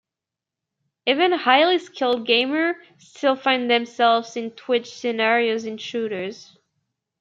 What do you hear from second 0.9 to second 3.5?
Even highly skilled gamers still